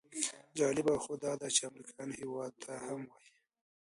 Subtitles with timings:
[0.57, 3.29] جالبه خو داده چې امریکایان هېواد ته هم وایي.